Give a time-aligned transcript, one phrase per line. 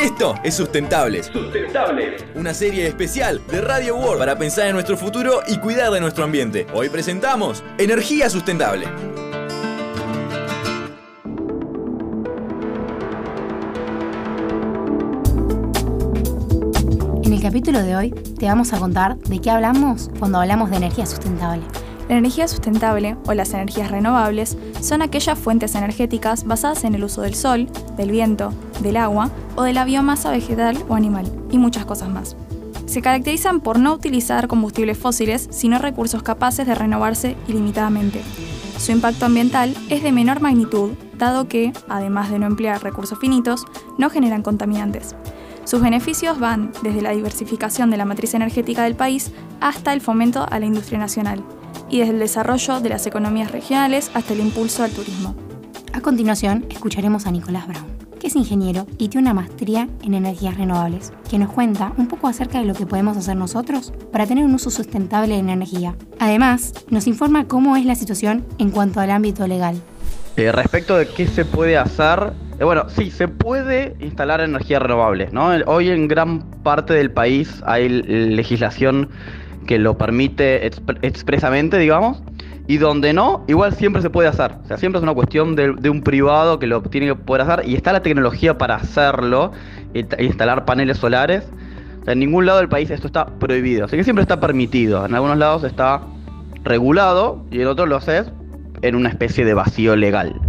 [0.00, 1.24] Esto es Sustentable.
[1.24, 2.18] Sustentable.
[2.36, 6.22] Una serie especial de Radio World para pensar en nuestro futuro y cuidar de nuestro
[6.22, 6.68] ambiente.
[6.72, 8.86] Hoy presentamos Energía Sustentable.
[17.24, 20.76] En el capítulo de hoy te vamos a contar de qué hablamos cuando hablamos de
[20.76, 21.64] energía sustentable.
[22.08, 27.20] La energía sustentable o las energías renovables son aquellas fuentes energéticas basadas en el uso
[27.20, 27.68] del sol,
[27.98, 32.34] del viento, del agua o de la biomasa vegetal o animal, y muchas cosas más.
[32.86, 38.22] Se caracterizan por no utilizar combustibles fósiles, sino recursos capaces de renovarse ilimitadamente.
[38.78, 43.66] Su impacto ambiental es de menor magnitud, dado que, además de no emplear recursos finitos,
[43.98, 45.14] no generan contaminantes.
[45.64, 50.46] Sus beneficios van desde la diversificación de la matriz energética del país hasta el fomento
[50.48, 51.44] a la industria nacional,
[51.88, 55.34] y desde el desarrollo de las economías regionales hasta el impulso al turismo.
[55.92, 57.86] A continuación, escucharemos a Nicolás Brown,
[58.20, 62.28] que es ingeniero y tiene una maestría en energías renovables, que nos cuenta un poco
[62.28, 65.96] acerca de lo que podemos hacer nosotros para tener un uso sustentable de la energía.
[66.18, 69.80] Además, nos informa cómo es la situación en cuanto al ámbito legal.
[70.36, 75.32] Eh, respecto de qué se puede hacer, eh, bueno, sí, se puede instalar energías renovables,
[75.32, 75.48] ¿no?
[75.66, 79.08] Hoy en gran parte del país hay legislación
[79.68, 82.22] que lo permite expresamente, digamos,
[82.66, 84.56] y donde no, igual siempre se puede hacer.
[84.64, 87.68] O sea, siempre es una cuestión de, un privado que lo tiene que poder hacer
[87.68, 89.52] y está la tecnología para hacerlo,
[89.92, 91.46] instalar paneles solares.
[92.06, 95.04] en ningún lado del país esto está prohibido, así que siempre está permitido.
[95.04, 96.00] En algunos lados está
[96.64, 98.32] regulado y en otros lo haces
[98.80, 100.40] en una especie de vacío legal.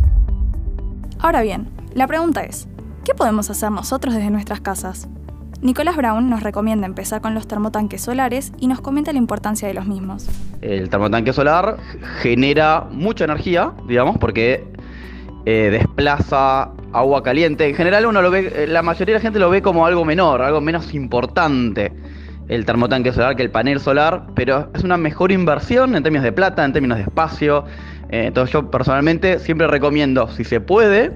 [1.19, 2.69] Ahora bien, la pregunta es,
[3.03, 5.09] ¿qué podemos hacer nosotros desde nuestras casas?
[5.61, 9.73] Nicolás Brown nos recomienda empezar con los termotanques solares y nos comenta la importancia de
[9.73, 10.27] los mismos.
[10.61, 11.77] El termotanque solar
[12.21, 14.65] genera mucha energía, digamos, porque
[15.45, 17.67] eh, desplaza agua caliente.
[17.67, 20.05] En general uno lo ve, eh, la mayoría de la gente lo ve como algo
[20.05, 21.91] menor, algo menos importante
[22.49, 26.31] el termotanque solar que el panel solar, pero es una mejor inversión en términos de
[26.31, 27.63] plata, en términos de espacio.
[28.09, 31.11] Eh, entonces yo personalmente siempre recomiendo, si se puede,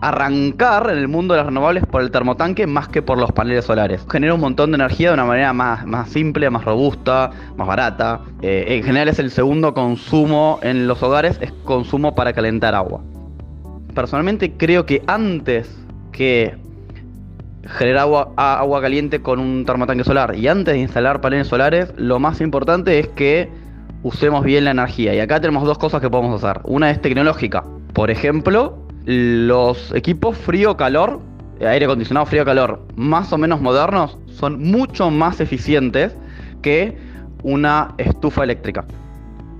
[0.00, 3.64] arrancar en el mundo de las renovables por el termotanque más que por los paneles
[3.64, 4.04] solares.
[4.10, 8.20] Genera un montón de energía de una manera más, más simple, más robusta, más barata.
[8.42, 13.02] Eh, en general es el segundo consumo en los hogares, es consumo para calentar agua.
[13.94, 15.68] Personalmente creo que antes
[16.12, 16.56] que
[17.66, 22.18] generar agua, agua caliente con un termotanque solar y antes de instalar paneles solares, lo
[22.18, 23.50] más importante es que
[24.02, 25.14] usemos bien la energía.
[25.14, 26.62] Y acá tenemos dos cosas que podemos hacer.
[26.64, 27.64] Una es tecnológica.
[27.92, 31.20] Por ejemplo, los equipos frío-calor,
[31.60, 36.14] aire acondicionado frío-calor, más o menos modernos, son mucho más eficientes
[36.62, 36.96] que
[37.42, 38.84] una estufa eléctrica.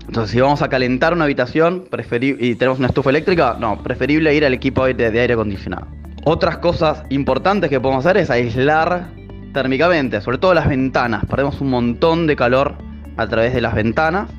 [0.06, 1.84] Entonces, si vamos a calentar una habitación
[2.20, 5.86] y tenemos una estufa eléctrica, no, preferible ir al equipo de, aire acondicionado.
[6.24, 9.08] Otras cosas importantes que podemos hacer es aislar
[9.52, 11.24] térmicamente, sobre todo las ventanas.
[11.26, 12.74] Perdemos un montón de calor
[13.16, 14.30] a través de las ventanas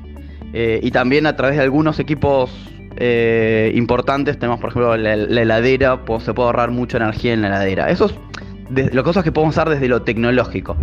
[0.52, 2.50] eh, y también a través de algunos equipos
[2.96, 4.38] eh, importantes.
[4.38, 7.90] Tenemos, por ejemplo, la, heladera, se puede ahorrar mucha energía en la heladera.
[7.90, 8.14] Eso es
[8.70, 10.76] de, las cosas que podemos hacer desde lo tecnológico.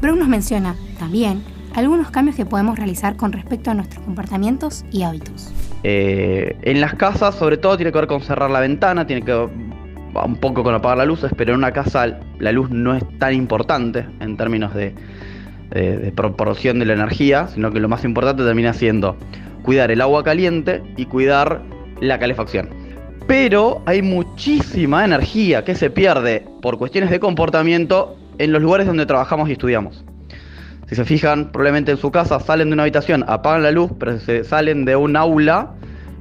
[0.00, 1.42] Bruno nos menciona también
[1.74, 5.52] algunos cambios que podemos realizar con respecto a nuestros comportamientos y hábitos.
[5.84, 9.32] Eh, en las casas, sobre todo, tiene que ver con cerrar la ventana, tiene que
[9.32, 9.48] ver
[10.24, 13.32] un poco con apagar las luces, pero en una casa la luz no es tan
[13.32, 14.94] importante en términos de,
[15.70, 19.16] de proporción de la energía, sino que lo más importante termina siendo
[19.62, 21.62] cuidar el agua caliente y cuidar
[22.00, 22.70] la calefacción.
[23.26, 29.06] Pero hay muchísima energía que se pierde por cuestiones de comportamiento en los lugares donde
[29.06, 30.04] trabajamos y estudiamos.
[30.88, 34.18] Si se fijan, probablemente en su casa salen de una habitación, apagan la luz, pero
[34.18, 35.70] si se salen de un aula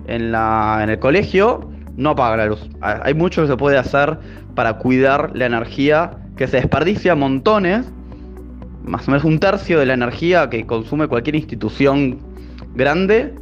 [0.07, 2.69] en, la, en el colegio, no apagan la luz.
[2.81, 4.17] Hay mucho que se puede hacer
[4.55, 7.91] para cuidar la energía que se desperdicia montones,
[8.85, 12.19] más o menos un tercio de la energía que consume cualquier institución
[12.75, 13.33] grande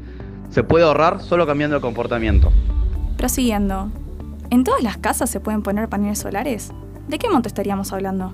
[0.50, 2.52] se puede ahorrar solo cambiando el comportamiento.
[3.18, 3.90] Prosiguiendo,
[4.50, 6.72] ¿en todas las casas se pueden poner paneles solares?
[7.08, 8.34] ¿De qué monto estaríamos hablando?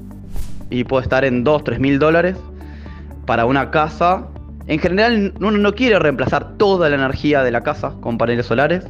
[0.69, 2.37] Y puede estar en 2, 3 mil dólares
[3.25, 4.27] para una casa.
[4.67, 8.85] En general uno no quiere reemplazar toda la energía de la casa con paneles solares.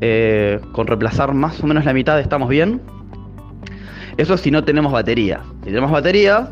[0.00, 2.80] Eh, con reemplazar más o menos la mitad estamos bien.
[4.16, 5.40] Eso si no tenemos baterías.
[5.60, 6.48] Si tenemos baterías,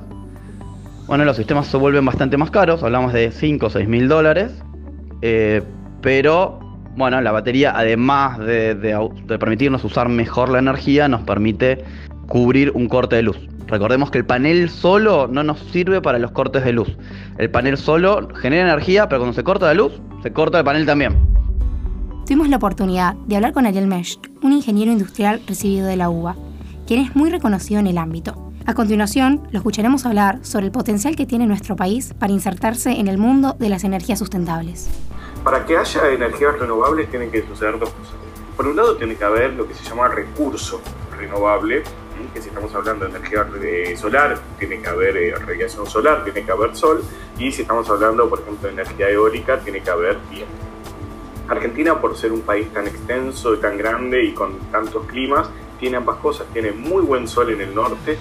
[1.11, 4.53] bueno, los sistemas se vuelven bastante más caros, hablamos de 5 o 6 mil dólares,
[5.23, 5.61] eh,
[6.01, 6.61] pero
[6.97, 8.77] bueno, la batería además de,
[9.27, 11.83] permitirnos usar mejor la energía, nos permite
[12.29, 13.41] cubrir un corte de luz.
[13.67, 16.97] Recordemos que el panel solo no nos sirve para los cortes de luz.
[17.39, 20.87] El panel solo genera energía, pero cuando se corta la luz, se corta el panel
[20.87, 21.17] también.
[22.25, 26.37] Tuvimos la oportunidad de hablar con Ariel Mesh, un ingeniero industrial recibido de la UBA,
[26.87, 28.50] quien es muy reconocido en el ámbito.
[28.67, 33.09] A continuación, lo escucharemos hablar sobre el potencial que tiene nuestro país para insertarse en
[33.09, 34.89] el mundo de las energías sustentables.
[35.43, 38.15] Para que haya energías renovables tienen que suceder dos cosas.
[38.57, 40.81] Por un lado tiene que haber lo que se llama recurso
[41.17, 41.83] renovable,
[42.35, 43.47] que si estamos hablando de energía
[43.97, 47.03] solar, tiene que haber eh, radiación solar, tiene que haber sol,
[47.39, 50.53] y si estamos hablando, por ejemplo, de energía eólica, tiene que haber viento.
[51.49, 55.49] Argentina, por ser un país tan extenso y tan grande y con tantos climas,
[55.81, 56.47] tiene ambas cosas.
[56.53, 58.19] Tiene muy buen sol en el norte,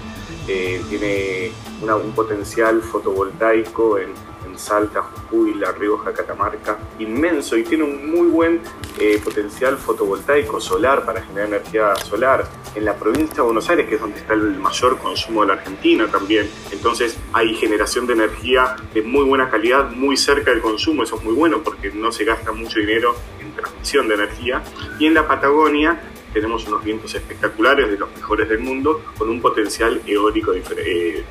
[0.52, 8.10] eh, tiene un potencial fotovoltaico en, Salta, Jujuy, La Rioja, Catamarca, inmenso y tiene un
[8.10, 8.60] muy buen
[8.98, 12.46] eh, potencial fotovoltaico solar para generar energía solar.
[12.74, 15.52] En la provincia de Buenos Aires, que es donde está el mayor consumo de la
[15.54, 21.04] Argentina también, entonces hay generación de energía de muy buena calidad, muy cerca del consumo,
[21.04, 24.62] eso es muy bueno porque no se gasta mucho dinero en transmisión de energía.
[24.98, 29.40] Y en la Patagonia tenemos unos vientos espectaculares, de los mejores del mundo, con un
[29.40, 31.24] potencial eólico eh,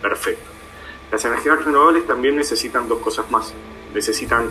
[0.00, 0.50] perfecto.
[1.10, 3.52] Las energías renovables también necesitan dos cosas más.
[3.94, 4.48] Necesitan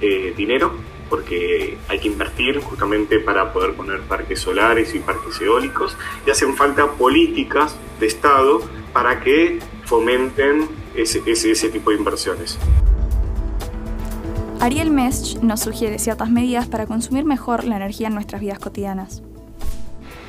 [0.00, 0.72] eh, dinero,
[1.08, 6.56] porque hay que invertir justamente para poder poner parques solares y parques eólicos, y hacen
[6.56, 8.60] falta políticas de Estado
[8.92, 12.58] para que fomenten ese, ese, tipo de inversiones.
[14.64, 19.22] Ariel Mesch nos sugiere ciertas medidas para consumir mejor la energía en nuestras vidas cotidianas.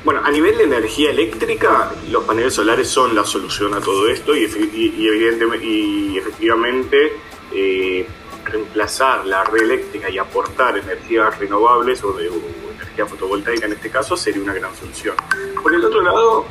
[0.04, 4.36] Bueno, a nivel de energía eléctrica, los paneles solares son la solución a todo esto
[4.36, 7.14] y, evidentemente y efectivamente
[7.54, 8.06] eh,
[8.44, 12.30] reemplazar la red eléctrica y aportar energías renovables o, de,
[12.76, 15.16] energía fotovoltaica en este caso sería una gran solución.
[15.64, 16.46] Por el otro lado,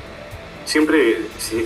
[0.65, 1.19] siempre,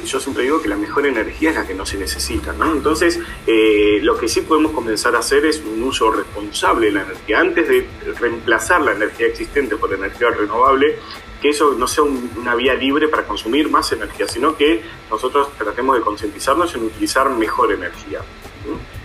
[0.04, 2.72] yo siempre digo que la mejor energía es la que no se necesita, ¿no?
[2.72, 7.02] Entonces, eh, lo que sí podemos comenzar a hacer es un uso responsable de la
[7.02, 7.40] energía.
[7.40, 7.86] Antes de
[8.18, 10.96] reemplazar la energía existente por energía renovable,
[11.40, 15.96] que eso no sea una vía libre para consumir más energía, sino que nosotros tratemos
[15.96, 18.20] de concientizarnos en utilizar mejor energía.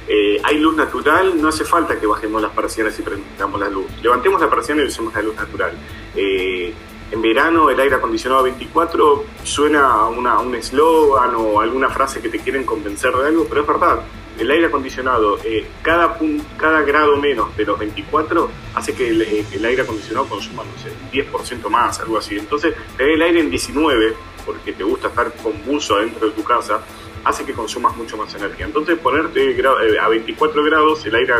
[0.07, 3.85] Eh, hay luz natural, no hace falta que bajemos las persianas y prendamos la luz.
[4.01, 5.73] Levantemos la persiana y usemos la luz natural.
[6.15, 6.73] Eh,
[7.13, 12.29] en verano el aire acondicionado a 24 suena a, un eslogan o alguna frase que
[12.29, 13.99] te quieren convencer de algo, pero es verdad
[14.39, 16.17] el aire acondicionado, eh, cada,
[16.57, 20.91] cada grado menos de los 24 hace que eh, el, aire acondicionado consuma, no sé,
[21.11, 22.37] 10% más, algo así.
[22.37, 26.43] Entonces, tener el aire en 19, porque te gusta estar con buzo adentro de tu
[26.43, 26.81] casa,
[27.23, 28.65] hace que consumas mucho más energía.
[28.65, 31.33] Entonces, ponerte eh, a 24 grados el aire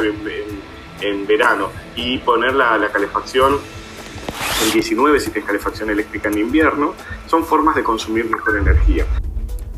[1.02, 3.60] en, verano y poner la, la calefacción
[4.64, 6.94] en 19 si tienes calefacción eléctrica en invierno,
[7.28, 9.06] son formas de consumir mejor energía.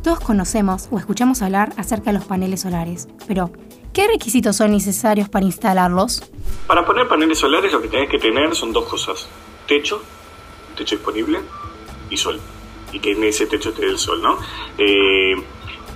[0.03, 3.51] Todos conocemos o escuchamos hablar acerca de los paneles solares, pero
[3.93, 6.23] ¿qué requisitos son necesarios para instalarlos?
[6.67, 9.27] Para poner paneles solares lo que tenés que tener son dos cosas.
[9.67, 10.01] Techo,
[10.77, 11.39] techo disponible
[12.09, 12.39] y sol.
[12.91, 14.37] Y que en ese techo esté el sol, ¿no?
[14.77, 15.35] Eh,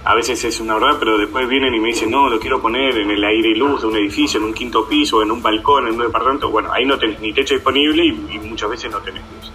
[0.06, 2.98] a veces es una verdad, pero después vienen y me dicen, no, lo quiero poner
[2.98, 5.88] en el aire y luz de un edificio, en un quinto piso, en un balcón,
[5.88, 6.50] en un departamento.
[6.50, 9.52] Bueno, ahí no tenés ni techo disponible y, y muchas veces no tenés luz.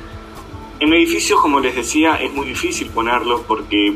[0.80, 3.94] En edificios, como les decía, es muy difícil ponerlos porque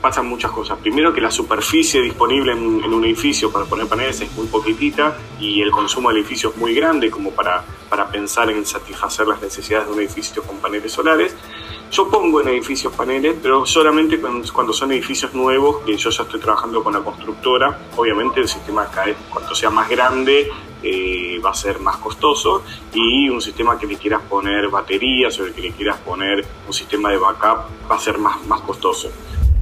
[0.00, 0.78] pasan muchas cosas.
[0.78, 5.60] Primero que la superficie disponible en, un edificio para poner paneles es muy poquitita y
[5.60, 9.86] el consumo del edificio es muy grande como para, para pensar en satisfacer las necesidades
[9.86, 11.36] de un edificio con paneles solares.
[11.90, 14.20] Yo pongo en edificios paneles, pero solamente
[14.52, 17.80] cuando son edificios nuevos, que yo ya estoy trabajando con la constructora.
[17.96, 20.48] Obviamente el sistema cae, cuanto sea más grande,
[20.84, 22.62] eh, va a ser más costoso
[22.94, 26.72] y un sistema que le quieras poner baterías o el que le quieras poner un
[26.72, 29.10] sistema de backup va a ser más, más costoso.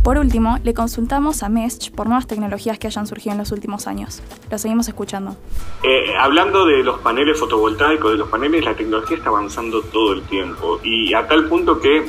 [0.09, 3.87] Por último, le consultamos a Mesh por nuevas tecnologías que hayan surgido en los últimos
[3.87, 4.23] años.
[4.51, 5.37] Lo seguimos escuchando.
[5.83, 10.23] Eh, hablando de los paneles fotovoltaicos, de los paneles, la tecnología está avanzando todo el
[10.23, 12.07] tiempo y a tal punto que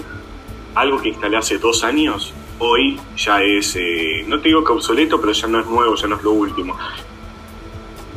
[0.76, 5.20] algo que instalé hace dos años, hoy ya es, eh, no te digo que obsoleto,
[5.20, 6.76] pero ya no es nuevo, ya no es lo último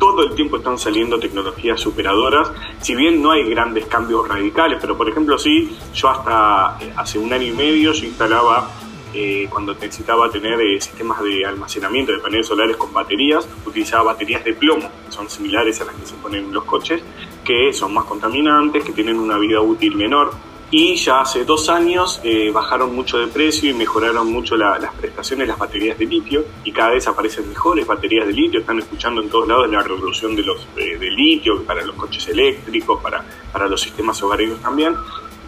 [0.02, 4.98] todo el tiempo están saliendo tecnologías superadoras, si bien no hay grandes cambios radicales, pero
[4.98, 8.68] por ejemplo sí, yo hasta eh, hace un año y medio yo instalaba
[9.14, 14.42] eh, cuando necesitaba tener eh, sistemas de almacenamiento de paneles solares con baterías, utilizaba baterías
[14.42, 17.00] de plomo, que son similares a las que se ponen en los coches,
[17.44, 20.32] que son más contaminantes, que tienen una vida útil menor.
[20.74, 25.46] Y ya hace dos años eh, bajaron mucho de precio y mejoraron mucho las prestaciones
[25.46, 28.60] las baterías de litio y cada vez aparecen mejores baterías de litio.
[28.60, 33.02] Están escuchando en todos lados la revolución de los de litio para los coches eléctricos,
[33.02, 34.94] para, para los sistemas hogareños también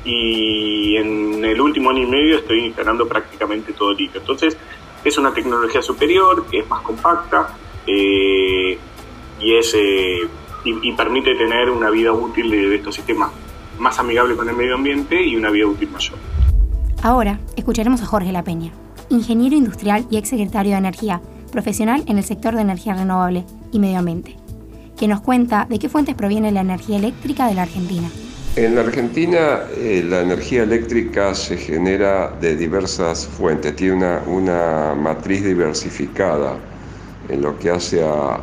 [0.05, 4.21] y en el último año y medio estoy instalando prácticamente todo litio.
[4.21, 4.57] Entonces
[5.03, 8.79] es una tecnología superior, es más compacta eh,
[9.41, 10.21] y, es, eh,
[10.65, 13.31] y, permite tener una vida útil de, estos sistemas
[13.79, 16.19] más amigable con el medio ambiente y una vida útil mayor.
[17.03, 18.73] Ahora escucharemos a Jorge La Peña,
[19.11, 21.21] ingeniero industrial y exsecretario de Energía,
[21.53, 24.37] profesional en el sector de energía renovable y medio ambiente,
[24.99, 28.09] que nos cuenta de qué fuentes proviene la energía eléctrica de la Argentina.
[28.57, 34.95] En la Argentina eh, la energía eléctrica se genera de diversas fuentes, tiene una, una
[34.95, 36.57] matriz diversificada
[37.29, 38.41] en lo que hace a,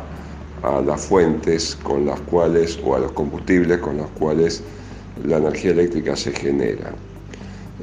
[0.62, 4.62] a, las fuentes con las cuales, o a los combustibles con los cuales
[5.24, 6.94] la energía eléctrica se genera.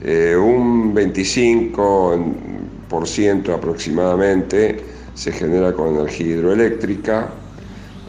[0.02, 4.80] Eh, un 25% aproximadamente
[5.14, 7.30] se genera con energía hidroeléctrica,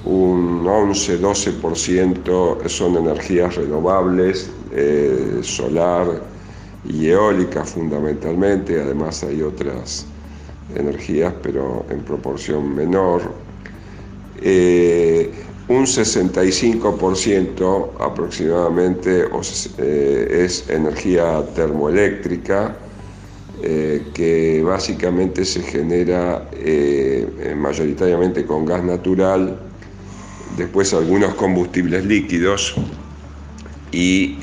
[0.05, 6.07] un 11-12% son energías renovables, eh, solar
[6.85, 10.07] y eólica fundamentalmente, además hay otras
[10.77, 13.23] energías pero en proporción menor.
[14.41, 15.31] Eh,
[15.71, 19.27] un 65% aproximadamente
[19.79, 22.77] eh, es energía termoeléctrica,
[23.63, 29.61] eh, que básicamente se genera eh, mayoritariamente con gas natural,
[30.57, 32.75] después algunos combustibles líquidos
[33.93, 34.39] y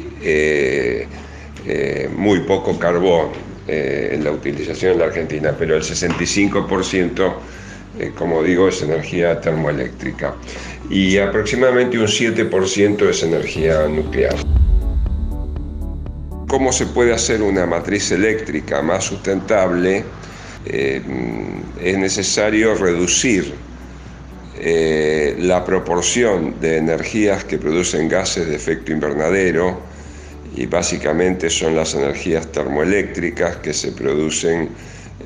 [2.16, 3.30] muy poco carbón
[3.68, 7.34] en la utilización en la Argentina, pero el 65%
[8.16, 10.36] como digo, es energía termoeléctrica
[10.90, 14.36] y aproximadamente un 7% es energía nuclear.
[16.48, 20.04] ¿Cómo se puede hacer una matriz eléctrica más sustentable?
[20.66, 21.02] Eh,
[21.82, 23.54] es necesario reducir
[24.60, 29.80] eh, la proporción de energías que producen gases de efecto invernadero
[30.56, 34.70] y básicamente son las energías termoeléctricas que se producen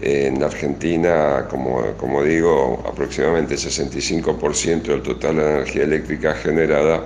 [0.01, 7.03] en Argentina, como, como digo, aproximadamente el 65% del total de la energía eléctrica generada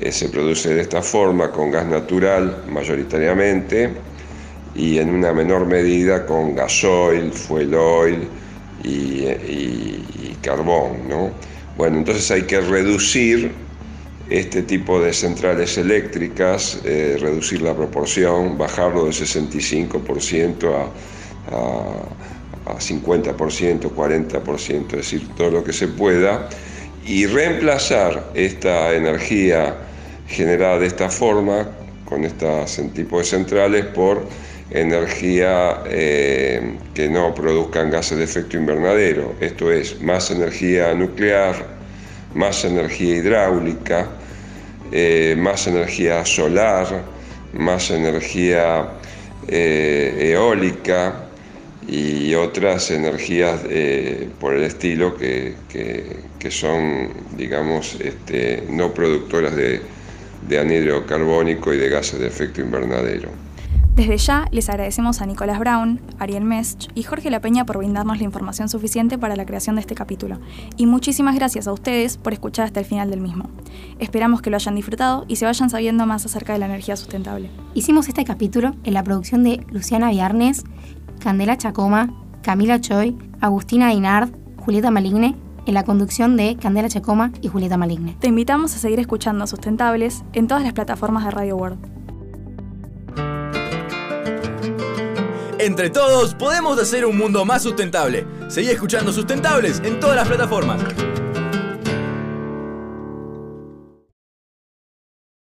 [0.00, 3.90] eh, se produce de esta forma, con gas natural mayoritariamente
[4.74, 8.28] y en una menor medida con gasoil, fuel oil
[8.82, 11.08] y, y, carbón.
[11.08, 11.30] ¿no?
[11.76, 13.52] Bueno, entonces hay que reducir
[14.28, 20.88] este tipo de centrales eléctricas, eh, reducir la proporción, bajarlo del 65% a
[21.50, 26.48] a, 50%, 40%, es decir, todo lo que se pueda,
[27.04, 29.76] y reemplazar esta energía
[30.28, 31.68] generada de esta forma,
[32.04, 32.46] con este
[32.94, 34.26] tipo de centrales, por
[34.70, 41.66] energía eh, que no produzcan gases de efecto invernadero, esto es, más energía nuclear,
[42.34, 44.08] más energía hidráulica,
[44.92, 46.86] eh, más energía solar,
[47.52, 48.88] más energía
[49.48, 51.28] eh, eólica,
[51.88, 59.80] y otras energías eh, por el estilo que, que, son, digamos, este, no productoras de,
[60.48, 63.30] de anhídrido carbónico y de gases de efecto invernadero.
[63.94, 68.16] Desde ya les agradecemos a Nicolás Brown, Ariel Mesch y Jorge La Peña por brindarnos
[68.16, 70.38] la información suficiente para la creación de este capítulo.
[70.78, 73.50] Y muchísimas gracias a ustedes por escuchar hasta el final del mismo.
[73.98, 77.50] Esperamos que lo hayan disfrutado y se vayan sabiendo más acerca de la energía sustentable.
[77.74, 80.64] Hicimos este capítulo en la producción de Luciana Viernes
[81.22, 82.12] Candela Chacoma,
[82.42, 85.36] Camila Choi, Agustina Dinard, Julieta Maligne,
[85.66, 88.16] en la conducción de Candela Chacoma y Julieta Maligne.
[88.18, 91.78] Te invitamos a seguir escuchando Sustentables en todas las plataformas de Radio World.
[95.60, 98.26] Entre todos podemos hacer un mundo más sustentable.
[98.48, 100.80] Seguí escuchando Sustentables en todas las plataformas.